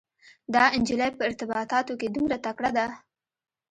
[0.53, 2.85] دا انجلۍ په ارتباطاتو کې دومره تکړه ده.